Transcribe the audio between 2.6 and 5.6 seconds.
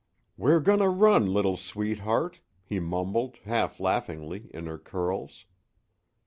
he mumbled, half laughingly, in her curls.